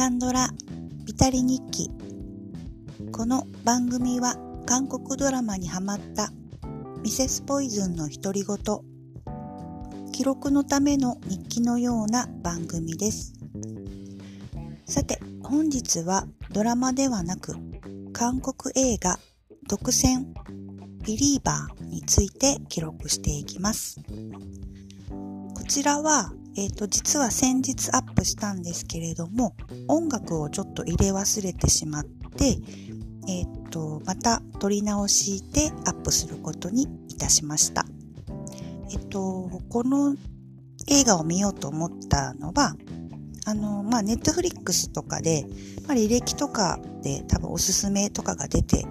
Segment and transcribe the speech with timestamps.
[0.00, 0.48] カンドラ
[1.04, 1.90] ビタリ日記。
[3.12, 4.34] この番組は
[4.64, 6.32] 韓国ドラマにハマった
[7.02, 8.56] ミセスポイズンの独り言
[10.10, 13.34] 記録のための日記のような番組です。
[14.86, 17.54] さて本日はドラマではなく
[18.14, 19.18] 韓国映画
[19.68, 20.24] 独占
[21.04, 24.00] ビリーバーについて記録していきます。
[25.10, 29.56] こちらはえっ、ー、と、実は先日アップしたんですけれども、
[29.88, 32.58] 音楽をちょっと入れ忘れてしまって、
[33.28, 37.86] えっ、ー、と、また撮り直してアップすることにいたしました。
[38.92, 40.14] えっ、と、この
[40.86, 42.76] 映画を見ようと思ったのは、
[43.46, 45.46] あの、まあ、ネットフリックスとかで、
[45.88, 48.84] まあ、履歴とかで多分おすすめとかが出て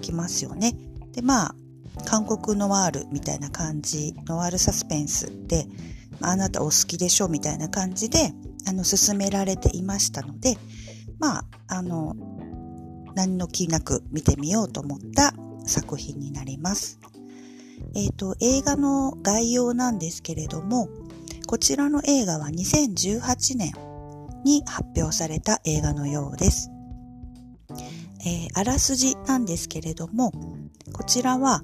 [0.00, 0.76] きますよね。
[1.10, 1.54] で、まあ、
[2.06, 5.66] 韓国ノワールみたいな感じ、ノワールサスペンスで、
[6.20, 8.32] あなたお好きでしょみたいな感じで、
[8.66, 10.56] あの、進められていましたので、
[11.18, 12.14] まあ、あの、
[13.14, 15.34] 何の気なく見てみようと思った
[15.66, 16.98] 作品になります。
[17.94, 20.88] えっ、ー、と、映画の概要なんですけれども、
[21.46, 23.72] こちらの映画は2018年
[24.44, 26.70] に発表された映画のようです。
[28.24, 30.32] えー、あらすじなんですけれども、
[30.92, 31.62] こちらは、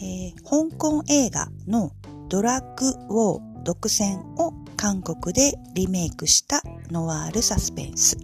[0.00, 1.92] えー、香港映画の
[2.28, 8.18] ドラッグウォー独占を韓国でリメイクしたノワールサスペンス。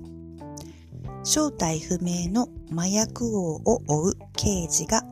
[1.22, 5.02] 正体不明の麻薬王を追う刑事が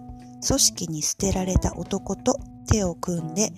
[0.46, 2.38] 組織に捨てられた男と
[2.70, 3.52] 手を組んで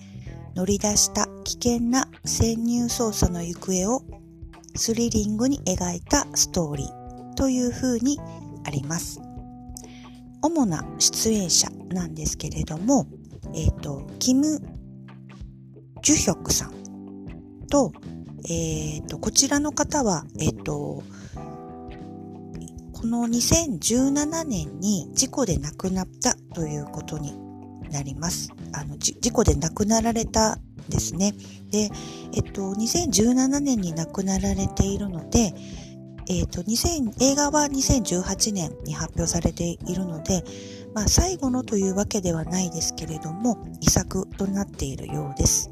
[0.55, 4.01] 乗り出した危険な潜入捜査の行方を
[4.75, 8.19] スリリングに描いたストーリーという風に
[8.65, 9.21] あります。
[10.41, 13.05] 主な出演者なんですけれども、
[13.53, 14.61] えっ、ー、と、キム・
[16.01, 16.73] ジュヒョクさん
[17.69, 17.91] と、
[18.49, 21.03] えっ、ー、と、こちらの方は、えっ、ー、と、
[22.93, 27.37] この2017年に事故で亡くなったということに
[27.91, 28.51] なります。
[28.73, 30.57] あの、事故で亡くなられた
[30.89, 31.33] ですね。
[31.71, 31.89] で、
[32.33, 35.53] えっと、2017年に亡くなられているので、
[36.27, 40.43] えっと、2000、映画は2018年に発表されているので、
[40.93, 45.71] まあ、最後のというわけではないですけれども、遺作となっているようです。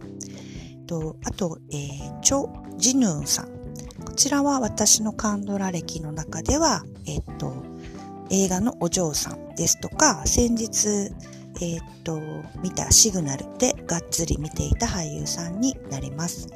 [0.89, 3.59] と、あと、えー、チョ・ジヌンさん。
[4.03, 7.53] こちらは私のカンドラ歴の中では、えっ、と、
[8.31, 11.11] 映画のお嬢さんですとか、先日、
[11.61, 12.19] えっ、と、
[12.63, 16.49] 見たシグナルでがっつり見ていた俳優さんになります。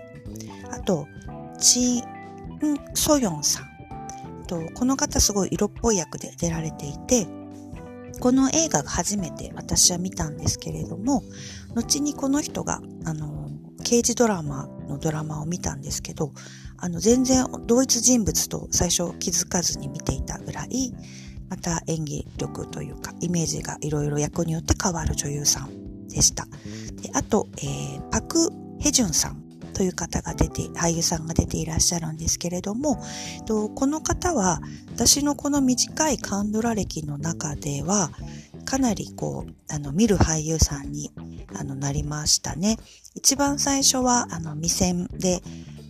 [0.72, 1.08] あと、
[1.60, 2.04] チン・
[2.96, 3.74] ソヨンさん。
[4.48, 7.28] とこの方すごい色っぽい役で出られていて、
[8.20, 11.24] この映画が初めて私は見たんですけれども、
[11.76, 13.43] 後にこの人が、あの、
[13.84, 16.34] 刑事ドラマのドラマを見たんですけど、
[16.78, 20.94] あの、全然同一人物と最初気づかずに見ていたぐらい、
[21.50, 26.46] また演技力というか、イメージがいろいろ役によって変わる女優さんでした。
[27.02, 28.50] であと、えー、パク・
[28.80, 29.44] ヘジュンさん
[29.74, 33.04] という方が出て、俳優さんが出ていらっしゃるんですけれども、
[33.46, 34.62] とこの方は、
[34.96, 38.12] 私のこの短いカンドラ歴の中では、
[38.64, 41.12] かなりこう、あの、見る俳優さんに
[41.56, 42.78] あのなりましたね。
[43.16, 45.42] 一番最初は、あの、未線で、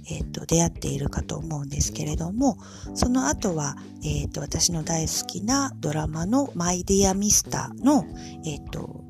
[0.09, 2.57] えっ、ー、と、出会っているかと思うんですけれども、
[2.93, 8.05] その後は、えっ、ー、と、私の大好きなドラマのマイディアミスターの、
[8.45, 9.03] えっ、ー、と、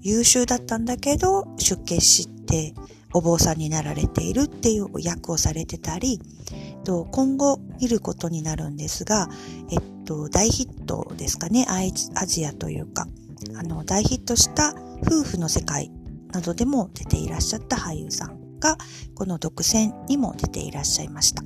[0.00, 2.74] 優秀だったんだけど、出家して
[3.12, 6.20] お坊さんになられているっていう役をされてたり、
[6.90, 9.28] と今後見ることになるんですが、
[9.70, 13.06] えっと、大ヒットですかね、アジアというか、
[13.56, 14.74] あの、大ヒットした
[15.06, 15.92] 夫婦の世界
[16.32, 18.76] などでも出ていらっしゃった俳優さんが、
[19.14, 21.44] この独占にも出ていらっしゃいました。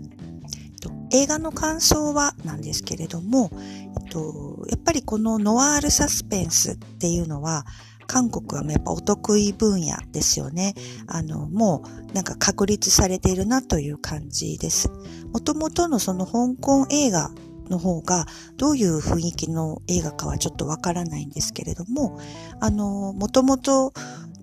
[1.13, 7.67] 映画の感想はなんですけれども、えっと、やっぱりこのノワールサスペンスっていうのは、
[8.07, 10.75] 韓国はやっぱお得意分野ですよね。
[11.07, 14.91] あの、もうなんか確立されているなという感じです。
[15.33, 17.31] もともとのその香港映画
[17.69, 22.19] の方がどういう雰囲気の映画かはちょっとわからないんですけれども、
[22.61, 23.93] あの、もともと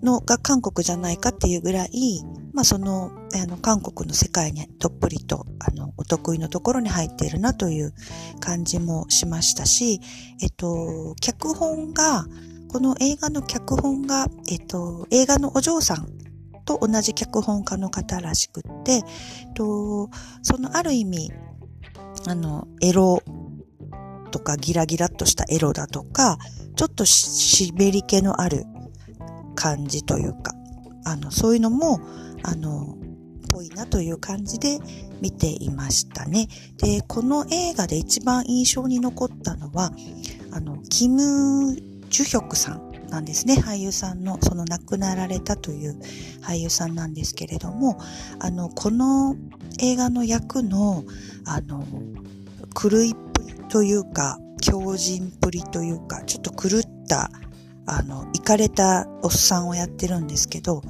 [0.02, 2.24] のが韓国じゃないかっていうぐらい、
[2.54, 7.94] まあその、あの、韓国の世界にどっぷりと、あの、お得意のところに入っているなという
[8.40, 10.02] 感じもしましたし、
[10.42, 12.25] えっと、脚本が、
[12.72, 16.08] この映画の脚本が、えっと、映画のお嬢さん
[16.64, 19.04] と同じ脚本家の方らしくって、えっ
[19.54, 20.10] と、
[20.42, 21.34] そのある意味、
[22.28, 23.22] あの、エロ
[24.32, 26.38] とかギラギラっとしたエロだとか、
[26.78, 28.64] ちょっと湿り気のある
[29.56, 30.54] 感じというか、
[31.04, 32.00] あの、そういうのも、
[32.44, 32.96] あの、
[33.52, 34.80] ぽいなという感じで
[35.20, 36.48] 見ていましたね。
[36.78, 39.92] で、この映画で一番印象に残ったのは、
[40.52, 43.56] あの、キム・ジュヒョクさんなんですね。
[43.56, 46.00] 俳優さんの、その亡くなられたという
[46.42, 47.98] 俳優さんなんですけれども、
[48.40, 49.36] あの、この
[49.80, 51.04] 映画の役の、
[51.46, 51.84] あの、
[52.80, 57.31] 狂いっぷりというか、強靭っぷりというか、ちょっと狂った
[57.86, 60.81] あの、行かれたおっさんをやってるんですけど、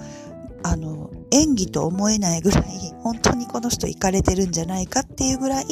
[0.64, 2.64] あの、演技と思えないぐらい、
[3.00, 5.66] 本当にこの人行かれてるんじゃないかっていうぐらい、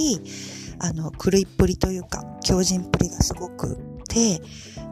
[0.79, 4.41] あの、狂いっぷりというか、強靭っぷりがすごくて、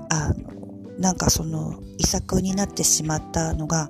[0.10, 3.90] あの、なんかその、遺作になってしまったのが、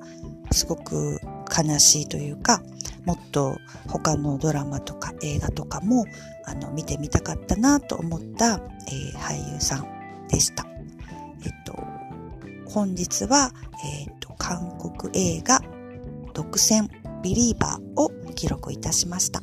[0.52, 1.20] すごく
[1.56, 2.62] 悲しいというか、
[3.06, 6.06] もっと他のドラマとか映画とかも、
[6.46, 10.66] あの、見てみたかったなと思った、えー、俳優さんでした。
[11.46, 11.74] えっと、
[12.70, 13.52] 本日は、
[13.86, 15.62] えっ、と、韓国映画、
[16.34, 16.88] 独占
[17.22, 19.42] ビリーバーを記録いたしました。